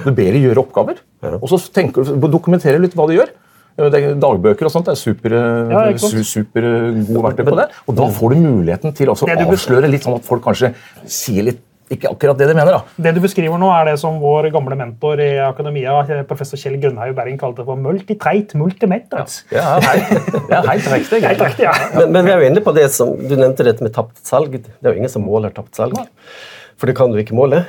[0.00, 0.96] Du ber de gjøre oppgaver,
[1.38, 3.30] og så tenker du, dokumenterer litt hva de gjør.
[3.74, 7.68] Dagbøker og sånt er super, eh, Ja, su, super eh, gode verktøy på det.
[7.88, 10.74] Og da får du muligheten til å avsløre litt sånn at folk kanskje
[11.10, 12.72] sier litt ikke akkurat det de mener.
[12.78, 13.02] da.
[13.04, 17.12] Det du beskriver nå, er det som vår gamle mentor i akademia, professor Kjell Grønhaug
[17.16, 19.42] Bergen, kalte for multitreit multimethods.
[19.52, 21.20] Ja, det er helt riktig.
[21.26, 21.74] Helt riktig, ja.
[21.98, 24.56] Men, men vi er jo inne på det som, Du nevnte dette med tapt salg.
[24.64, 25.98] Det er jo ingen som måler tapt salg.
[26.80, 27.66] For det kan du ikke måle.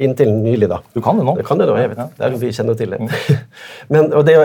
[0.00, 0.78] Inntil nylig, da.
[0.94, 1.34] Du kan det nå.
[1.36, 2.14] Det kan det nå, jeg vet.
[2.16, 2.98] Det er, vi kjenner til det.
[3.92, 4.36] Men, og det,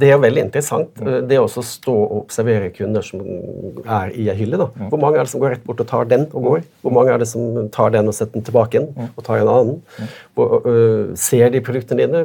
[0.00, 3.22] det er veldig interessant, det å stå og observere kunder som
[3.80, 4.58] er i ei hylle.
[4.60, 4.66] da.
[4.92, 6.66] Hvor mange er det som går rett bort og tar den og går?
[6.84, 9.52] Hvor mange er det som tar den og setter den tilbake igjen og tar en
[9.54, 10.10] annen?
[10.36, 12.22] Hvor, øh, ser de produktene dine?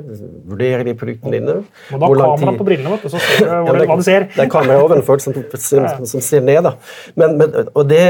[0.51, 1.55] Vurderer de produktene dine?
[1.93, 4.27] Og da Hvor lang kamera på brillene, vet du, så ser du hva du ser.
[4.35, 6.59] det er kamera ovenfor som, som, som ser ned.
[6.67, 6.75] da.
[7.15, 8.03] Men, men, og det,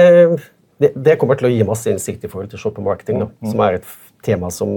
[0.82, 3.80] det, det kommer til å gi masse innsikt i forhold til shoppermarketing, da, som er
[3.80, 3.94] et
[4.26, 4.74] tema som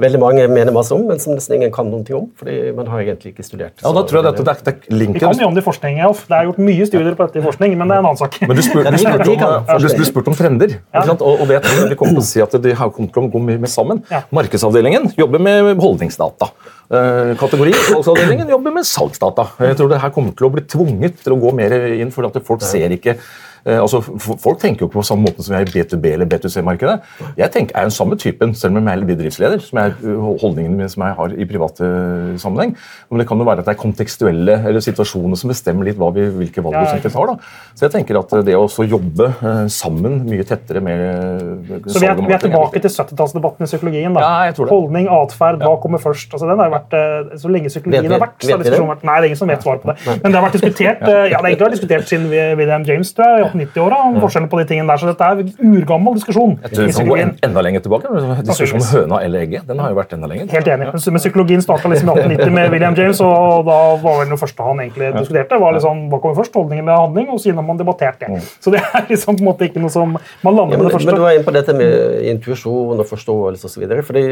[0.00, 2.26] veldig mange mener masse om, men som nesten ingen kan noen ting om.
[2.38, 3.74] fordi man har egentlig ikke studert.
[3.82, 5.14] Ja, da tror jeg dette, det, er- det linken...
[5.16, 6.24] Vi kan mye om det i forskning, Alf.
[6.28, 8.36] Det er gjort mye studier på dette i forskning, men det er en annen sak.
[8.44, 9.98] Men du spurte, Ja, kan om, du, forske.
[9.98, 10.76] du spurte om trender.
[10.78, 11.24] ikke sant?
[11.24, 13.42] Og, og vet vi kommer til å si at de har kommet til å gå
[13.50, 14.04] mye mer sammen.
[14.12, 14.22] Ja.
[14.36, 16.50] Markedsavdelingen jobber med holdningsdata.
[16.86, 19.48] Eh, Kategori salgsavdelingen jobber med salgsdata.
[19.64, 22.28] Jeg tror det her kommer til å bli tvunget til å gå mer inn, for
[22.28, 23.24] at folk ser ikke eh,
[23.66, 24.02] altså,
[24.42, 26.98] Folk tenker jo ikke på samme måte som vi er i B2B- eller B2C-markedet.
[27.38, 30.56] Jeg tenker, er jo den samme typen, selv om jeg er bedriftsleder, som er holdningene
[30.56, 32.74] holdningen min som jeg har i privat uh, sammenheng.
[33.10, 36.26] Men det kan jo være at det er kontekstuelle eller situasjoner som bestemmer litt vi,
[36.40, 37.32] hvilke valg Ja, vi egentlig tar.
[37.32, 37.36] da.
[37.76, 39.28] Så jeg tenker at det å jobbe
[39.72, 44.14] sammen mye tettere med Så vi er, vi er tilbake til 70-tallsdebatten i psykologien.
[44.14, 44.22] da.
[44.24, 44.74] Ja, jeg tror det.
[44.74, 46.32] Holdning, atferd, hva kommer først?
[46.32, 49.06] Altså, den har jo vært, eh, Så lenge psykologien har vært, så har diskusjonen vært
[49.06, 49.96] Nei, det er ingen som vet svaret på det.
[50.22, 53.26] Men det har vært diskutert eh, ja, det har vært diskutert siden William James tror
[53.26, 53.98] jeg, i 1890-åra.
[54.06, 56.58] om forskjellen på de tingene der, Så dette er en urgammel diskusjon.
[56.62, 58.10] Jeg tror vi kan gå en, enda lenger tilbake.
[58.12, 60.46] men Diskusjonen om høna eller egget den har jo vært enda lenger.
[60.52, 60.90] Helt enig.
[60.92, 64.38] Men men psykologien starta liksom i 1890 med William James, og da var vel det
[64.40, 67.66] første han egentlig diskuterte, var liksom, hva kommer først, holdning eller handling, og siden har
[67.66, 68.42] man debattert det.
[68.60, 70.92] Så det er liksom på en måte ikke noe som Man lander Ja, med det
[70.92, 71.06] første.
[71.06, 73.84] men du var inne på dette med intuisjon og forståelse osv.
[74.06, 74.24] fordi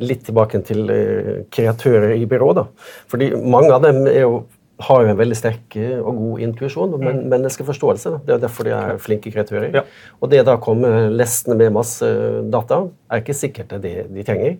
[0.00, 2.52] Litt tilbake til eh, kreatører i byrå.
[2.54, 2.64] da.
[3.10, 4.44] Fordi Mange av dem er jo,
[4.86, 8.14] har jo en veldig sterk eh, og god intuisjon og men, menneskeforståelse.
[8.26, 9.72] Det er derfor de er flinke kreatører.
[9.74, 9.84] Ja.
[10.22, 12.08] Og det da kommer lestende med masse
[12.52, 14.58] data, er ikke sikkert det er det de trenger.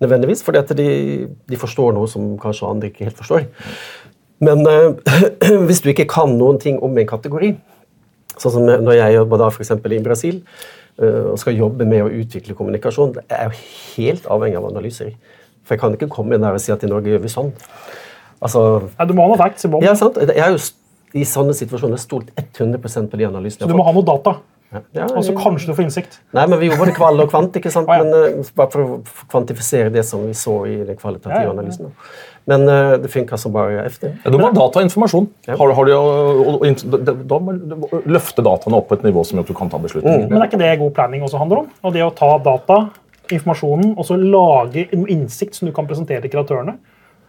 [0.00, 3.44] nødvendigvis, fordi at de, de forstår noe som kanskje andre ikke helt forstår.
[4.40, 5.10] Men eh,
[5.68, 7.54] hvis du ikke kan noen ting om en kategori,
[8.40, 10.38] Sånn som når jeg jobber da for eksempel i Brasil
[11.02, 13.64] øh, og skal jobbe med å utvikle kommunikasjon, det er jo
[13.96, 15.10] helt avhengig av analyser.
[15.64, 17.52] For jeg kan ikke komme inn der og si at i Norge gjør vi sånn.
[18.42, 19.82] Altså, Ja, du må ha noe facts i bånn.
[19.84, 20.16] ja, sant?
[20.16, 20.60] Jeg har jo
[21.12, 23.66] i sånne situasjoner stolt 100% på de analysene.
[23.66, 24.36] Så du må ha noe data.
[24.70, 24.80] Ja.
[24.94, 26.20] Ja, Og så kanskje du får innsikt.
[26.32, 27.88] Nei, men Vi gjorde både kvall og kvant, ikke sant?
[27.90, 28.04] ah, ja.
[28.04, 28.98] men uh, bare for å
[29.32, 31.54] kvantifisere det som vi så i den kvalitative Ja, ja, ja.
[31.56, 31.90] analysen.
[32.46, 34.14] Men uh, det funka som bare efter.
[34.24, 35.26] Ja, du må ha data og informasjon.
[35.48, 35.56] Ja.
[35.58, 39.26] Har, har de, og, og, da- da må du løfte dataene opp på et nivå
[39.26, 40.30] som gjør at du kan ta beslutninger.
[40.30, 41.68] Men er ikke det god planning også handler om?
[41.82, 42.78] Og det å ta data,
[43.34, 46.78] informasjonen, og så lage en innsikt som du kan presentere til kreatørene?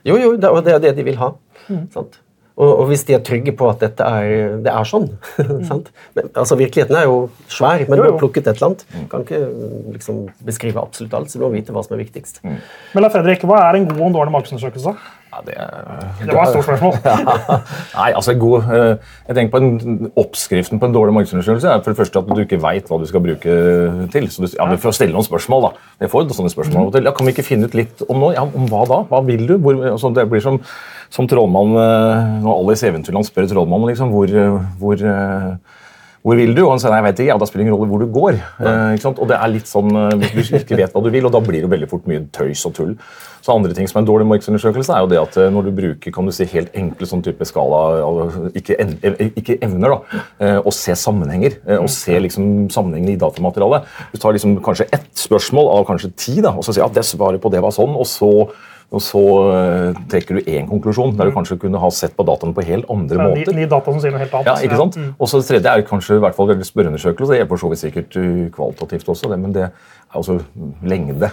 [0.07, 1.33] Jo, jo, det, og det er det de vil ha.
[1.67, 1.87] Mm.
[1.93, 2.19] Sant?
[2.61, 5.07] Og, og hvis de er trygge på at dette er, det er sånn
[5.69, 5.87] sant?
[6.17, 8.03] Men, altså Virkeligheten er jo svær, men du jo.
[8.03, 8.19] du har jo.
[8.21, 8.83] plukket et eller annet.
[9.11, 9.39] Kan ikke
[9.95, 12.41] liksom, beskrive absolutt alt, så du må vite hva som er viktigst.
[12.45, 14.95] Men la Fredrik, hva er en god og en dårlig markedsundersøkelse?
[15.31, 15.53] Ja, det,
[16.27, 16.97] Det var et stort spørsmål.
[17.99, 21.93] Nei, altså god, eh, jeg tenker på en, Oppskriften på en dårlig markedsundersøkelse er for
[21.93, 23.55] det første at du ikke veit hva du skal bruke
[24.11, 24.27] til.
[24.27, 25.69] Så du, ja, Du får stille noen spørsmål.
[25.69, 25.71] da.
[26.03, 27.07] Jeg får sånne spørsmål av og til.
[27.07, 28.33] Ja, Kan vi ikke finne ut litt om noe?
[28.35, 28.99] Ja, Om hva da?
[29.07, 29.55] Hva vil du?
[29.63, 30.59] Hvor, altså, det blir som,
[31.09, 35.07] som trollmann eh, Når Alice Eventyrland spør trollmannen liksom, hvor, eh, hvor
[36.21, 36.59] hvor vil du?
[36.67, 38.11] Og han sier nei, jeg vet ikke, ja, da spiller det ingen rolle hvor du
[38.13, 38.35] går.
[38.61, 39.19] Eh, ikke sant?
[39.23, 41.41] Og det er litt sånn, eh, Hvis du ikke vet hva du vil, og da
[41.41, 42.91] blir det veldig fort mye tøys og tull.
[43.41, 45.71] Så andre ting som er en dårlig markedsundersøkelse, er jo det at eh, når du
[45.79, 50.59] bruker kan du si, helt enkle sånn type skala, av- ikke, eh, ikke evner, da,
[50.61, 53.89] å se sammenhenger, og se liksom sammenhengene i datamaterialet.
[54.13, 57.03] Du tar liksom kanskje ett spørsmål av kanskje ti, da, og så sier at det
[57.09, 58.31] svaret på det var sånn, og så
[58.91, 59.21] og så
[59.55, 62.89] eh, trekker du én konklusjon, der du kanskje kunne ha sett på dataene på helt
[62.91, 63.53] andre er måter.
[63.55, 64.49] Ny, ny data som sier noe helt annet.
[64.49, 64.97] Ja, ikke sant?
[65.15, 67.31] Og så det tredje er kanskje i hvert fall veldig spørreundersøkelse.
[67.31, 70.41] Det er for så vidt sikkert uh, kvalitativt også, det, men det er også
[70.83, 71.31] lengde.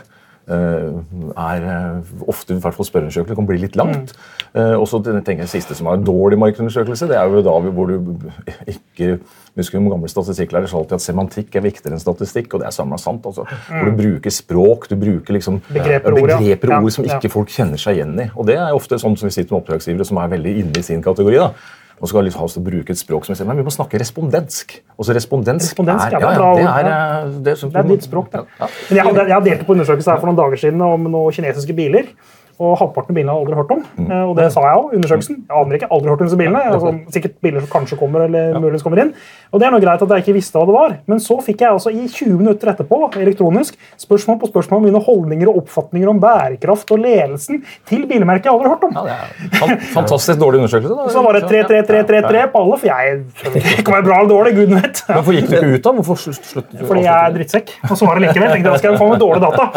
[0.49, 0.99] Uh,
[1.39, 4.15] er uh, ofte i hvert fall spørreundersøkelse kan bli litt langt.
[4.55, 7.57] Uh, og så tenker jeg siste som er en dårlig markedsundersøkelse, det er jo da
[7.69, 8.29] hvor du
[8.67, 9.19] ikke
[9.59, 12.77] husker om gamle statistikklærer sa alltid at semantikk er viktigere enn statistikk, og det er
[12.77, 13.27] samla sant.
[13.27, 13.47] altså.
[13.69, 16.39] Hvor du bruker språk, du bruker liksom Begreper ord, ja.
[16.39, 18.31] begreper ord som ikke folk kjenner seg igjen i.
[18.37, 20.87] Og det er ofte sånn som vi sitter med oppdragsgivere som er veldig inne i
[20.87, 21.43] sin kategori.
[21.43, 21.53] da.
[21.99, 23.65] Og skal liksom ha oss til å bruke et språk som jeg sier, men vi
[23.67, 24.77] må snakke respondensk.
[24.97, 27.89] Også respondensk, Respondensk, det er ja, ja, det er, det, er, det er, Det er
[27.91, 28.45] ditt språk, det.
[28.61, 28.69] Ja.
[28.89, 31.75] Men jeg, hadde, jeg delte på undersøkelse her for noen dager siden om noen kinesiske
[31.79, 32.13] biler.
[32.59, 33.83] Og halvparten av bilene har jeg aldri hørt om.
[33.99, 34.07] Mm.
[34.11, 34.95] Eh, Og det sa jeg òg.
[34.99, 35.37] Undersøkelsen.
[35.49, 35.89] Jeg aner ikke.
[35.95, 36.63] Aldri hørt om disse bilene.
[36.73, 39.13] Altså, sikkert biler som kanskje kommer eller muligens kommer inn.
[39.53, 40.97] Og det er noe greit at jeg ikke visste hva det var.
[41.09, 45.01] Men så fikk jeg altså i 20 minutter etterpå elektronisk spørsmål på spørsmål om mine
[45.07, 48.99] holdninger og oppfatninger om bærekraft og ledelsen til bilmerket jeg aldri har hørt om.
[48.99, 50.99] Ja, det er fantastisk dårlig undersøkelse.
[50.99, 51.07] da.
[51.15, 54.55] Så var det 3-3-3-3-3 på alle, for jeg kan er bra eller dårlig.
[54.59, 55.05] Gud vet.
[55.15, 55.95] Hvorfor gikk du ikke ut, da?
[56.01, 56.85] Hvorfor sluttet du?
[56.91, 57.73] Fordi jeg er drittsekk.
[57.89, 58.51] Og svaret likevel.
[58.53, 59.71] Tenkte jeg, skal jeg få med dårlig data.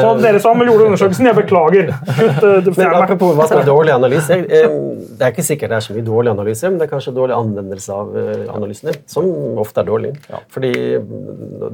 [0.00, 1.73] Så dere som gjorde undersøkelsen, jeg beklager.
[1.74, 4.30] Slutt, eh, du men apropos hva som er dårlig analyse.
[4.30, 4.74] eh,
[5.14, 7.36] Det er ikke sikkert det er så mye dårlig analyse, men det er kanskje dårlig
[7.36, 9.28] anvendelse av eh, analysene, som
[9.62, 10.12] ofte er dårlig.
[10.54, 10.72] Fordi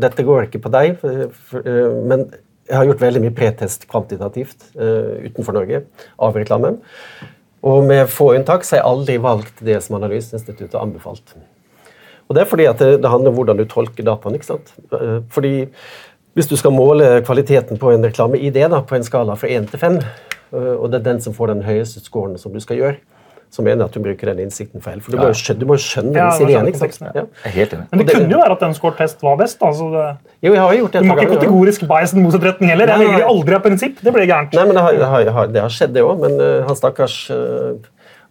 [0.02, 2.26] dette går ikke på deg, eh, men
[2.70, 5.80] jeg har gjort veldig mye pretest kvantitativt utenfor Norge
[6.22, 6.76] av reklame.
[7.66, 11.34] Og med få unntak så har jeg aldri valgt det som Analyseinstituttet har anbefalt.
[12.30, 14.36] Og det er fordi at det, det handler om hvordan du tolker dataen.
[14.38, 14.70] ikke sant?
[15.34, 15.66] Fordi
[16.34, 20.00] hvis du skal måle kvaliteten på en reklame-ID på en skala fra 1 til 5,
[20.00, 22.96] eh, og det er den som får den høyeste scoren som du skal gjøre,
[23.50, 25.00] så mener jeg at du bruker den innsikten feil.
[25.02, 27.16] For du må jo skjønne, du må skjønne Ja, den må ikke sant?
[27.18, 27.24] Ja.
[27.50, 27.86] Helt enig.
[27.90, 29.58] Men det det- kunne jo være at den scoretest var best.
[29.60, 30.04] Altså det,
[30.40, 32.86] Jo, jeg har jo gjort det du må ikke kategorisk bias den motsatte retning heller.
[32.86, 33.96] Jeg velger aldri av prinsipp.
[34.00, 34.54] Det ble gærent.
[34.54, 36.20] Nei, men det har, det har, det har, skjedd, det òg.
[36.20, 37.74] Men uh, han stakkars eh,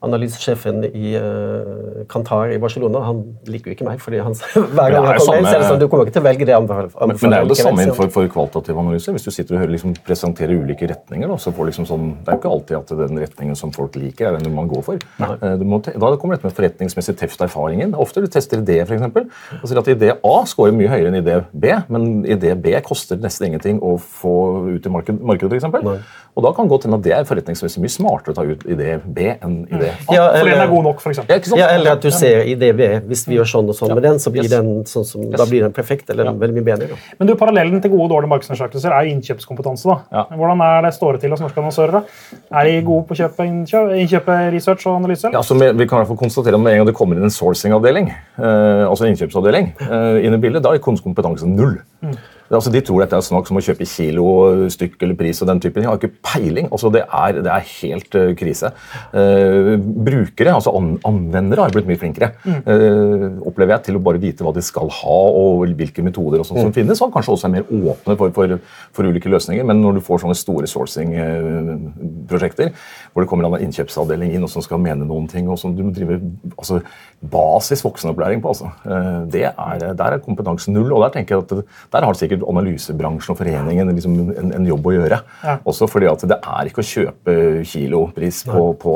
[0.06, 4.00] analysesjefen i uh, Kantar i Barcelona han liker jo ikke meg.
[4.04, 4.36] fordi han,
[4.76, 6.48] hver gang han kommer, inn, så er det sånn, du kommer ikke til å velge
[6.48, 7.12] det Anbefaler, anbefaler.
[7.12, 9.16] Men, men det er jo det samme innenfor for kvalitativ analyse.
[9.16, 12.32] Hvis du sitter og hører liksom presentere ulike retninger, da, så får liksom sånn, det
[12.32, 15.04] er jo ikke alltid at den retningen som folk liker, er den man går for.
[15.26, 17.94] Eh, Du må da kommer dette med forretningsmessig teft erfaringen.
[18.00, 19.04] Ofte du tester idé, f.eks.
[19.60, 23.20] Og sier at idé A scorer mye høyere enn idé B, men idé B koster
[23.20, 24.36] nesten ingenting å få
[24.76, 25.86] ut i marked, markedet, eksempel.
[25.86, 26.00] Nei.
[26.40, 28.94] Og da kan godt hende at det er forretningsmessig mye smartere å ta ut idé
[29.04, 30.14] B enn idé A.
[30.16, 31.36] Ja, For den er god nok, for Ja, eksempel.
[31.42, 31.60] ikke sant?
[31.60, 32.88] Ja, eller at du ser idé B.
[33.10, 34.52] hvis vi gjør sånn og sånn med den, så blir Yes.
[34.54, 36.88] den sånn som, da blir den perfekt eller veldig mye bedre.
[36.94, 36.96] Da.
[37.20, 39.84] Men du, parallellen til gode og dårlige markedsundersøkelser er jo innkjøpskompetanse.
[39.84, 39.98] da.
[40.16, 40.24] Ja.
[40.38, 41.92] Hvordan er det står det til hos norske annonsører?
[41.92, 42.02] da?
[42.62, 45.28] Er de gode på å kjøpe innkjøp, innkjøpe research og analyse?
[45.34, 47.18] Ja, så vi, vi kan i hvert fall konstatere om med en gang det kommer
[47.20, 48.08] inn en sourcing-avdeling,
[48.40, 51.82] eh, altså en innkjøpsavdeling, eh, inn i bildet, da er kundekompetansen null.
[52.02, 52.18] Det,
[52.58, 54.26] altså, de tror dette er snakk om å kjøpe kilo,
[54.74, 55.84] stykk eller pris og den typen.
[55.84, 56.70] De har ikke peiling.
[56.74, 58.72] Altså, det, er, det er helt uh, krise.
[59.14, 62.32] Uh, brukere, altså an, anvendere, har blitt mye flinkere.
[62.46, 66.50] uh, opplever jeg, til å bare vite hva de skal ha og hvilke metoder og
[66.50, 68.58] sånt som finnes, og kanskje også er mer åpne for, for,
[68.98, 69.68] for ulike løsninger.
[69.70, 72.74] Men når du får sånne store sourcing-prosjekter,
[73.14, 75.86] hvor det kommer en innkjøpsavdeling inn og som skal mene noen ting, og som du
[75.94, 76.22] driver
[76.56, 76.82] altså,
[77.20, 78.74] basis voksenopplæring på, altså.
[79.30, 80.92] Det er, der er kompetansen null.
[80.96, 84.68] og Der tenker jeg at det, der har sikkert analysebransjen og foreningen liksom en, en
[84.70, 85.20] jobb å gjøre.
[85.44, 85.56] Ja.
[85.70, 87.36] Også fordi at det er ikke å kjøpe
[87.68, 88.96] kilopris på, på,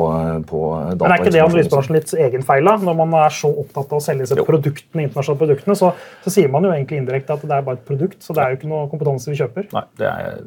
[0.50, 0.62] på
[1.00, 2.64] Men er ikke det analysebransjen litt egen feil?
[2.68, 2.76] da?
[2.88, 5.92] Når man er så opptatt av å selge disse produktene, internasjonale produktene, så,
[6.24, 8.54] så sier man jo egentlig indirekte at det er bare et produkt, så det er
[8.54, 9.70] jo ikke noe kompetanse vi kjøper.
[9.74, 10.44] Nei, det er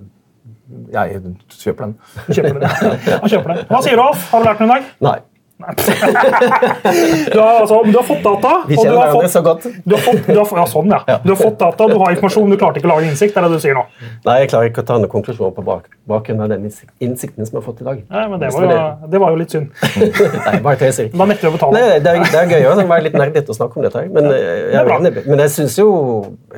[0.93, 1.97] Jeg kjøper den.
[2.27, 2.67] Kjøper den.
[2.67, 3.23] Ja.
[3.33, 3.65] kjøper den.
[3.71, 4.29] Hva sier du, Alf?
[4.33, 4.93] Har du lært noe i dag?
[5.07, 5.17] Nei.
[7.33, 8.51] Du har, altså, du har fått data.
[8.67, 9.63] Vi kjenner har hverandre så godt.
[9.83, 11.17] du har fått, du har, ja, sånn, ja.
[11.23, 13.37] Du har fått data, du har informasjon, du klarte ikke å lage innsikt.
[13.37, 13.83] Er det du sier nå.
[14.27, 17.57] Nei, jeg klarer ikke å ta noen konklusjoner på bak, bakgrunn av den innsikten som
[17.57, 18.03] jeg har fått i dag.
[18.05, 19.71] Nei, men det var, jo, det var jo litt synd.
[20.47, 21.09] Nei, bare tøyser.
[21.13, 21.79] Da nekter vi å betale.
[21.79, 24.05] Nei, det, er, det er gøy å være litt nerdete å snakke om dette.
[24.13, 25.25] Men, eh, jeg, det enig.
[25.25, 25.89] men jeg syns jo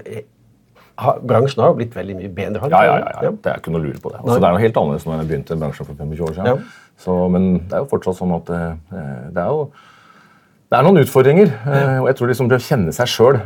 [0.03, 0.25] eh,
[0.99, 2.69] ha, Bransjen har jo blitt veldig mye bedre.
[2.71, 3.29] Ja, ja, ja, det?
[3.29, 3.33] ja.
[3.45, 4.19] Det er ikke noe å lure på det.
[4.25, 6.49] Altså, det er noe helt annerledes når jeg begynte i bransjen for 25 år siden.
[6.51, 6.88] Ja.
[6.99, 8.75] Så, men det er jo fortsatt sånn at eh,
[9.31, 9.69] det er jo
[10.69, 11.47] det er noen utfordringer.
[11.65, 13.39] eh, og jeg tror liksom det å kjenne seg sjøl.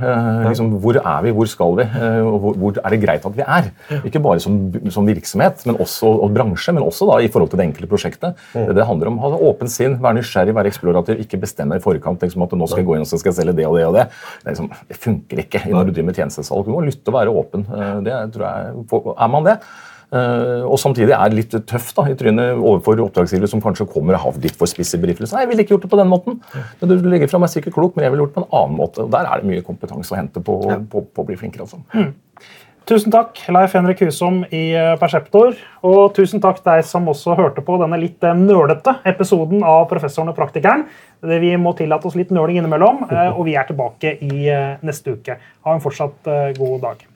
[0.43, 3.37] Liksom, hvor er vi, hvor skal vi, eh, og hvor, hvor er det greit at
[3.37, 3.69] vi er?
[4.03, 4.57] Ikke bare som,
[4.91, 8.35] som virksomhet men også, og bransje, men også da i forhold til det enkelte prosjektet.
[8.51, 11.85] Det, det handler om å ha åpent sinn, være nysgjerrig, være eksplorativ, ikke bestemme i
[11.85, 13.79] forkant liksom, at nå skal jeg gå inn og så skal jeg selge det og
[13.79, 14.05] det og det.
[14.43, 16.67] Det, liksom, det funker ikke når du driver med tjenestesalg.
[16.67, 17.63] Du må lytte og være åpen.
[17.71, 22.05] Eh, Det tror jeg, Er man det, Eh, og samtidig er det litt tøft da,
[22.11, 25.25] i trynet overfor oppdragsgivere som kanskje kommer og har litt for spisse briefer.
[25.31, 26.41] Nei, jeg ville ikke gjort det på den måten.
[26.81, 28.77] Men du legger fra meg sikkert klok, men jeg ville gjort det på en annen
[28.77, 29.07] måte.
[29.07, 30.59] Og Der er det mye kompetanse å hente på,
[30.91, 31.65] på, på å bli flinkere.
[31.65, 31.81] Altså.
[32.83, 35.55] Tusen takk, Leif Henrik Husom i eh, Perseptor.
[35.87, 40.33] Og tusen takk deg som også hørte på denne litt eh, nølete episoden av Professoren
[40.33, 40.83] og praktikeren.
[41.23, 45.15] Vi må tillate oss litt nøling innimellom, eh, og vi er tilbake i eh, neste
[45.15, 45.39] uke.
[45.63, 47.07] Ha en fortsatt eh, god dag.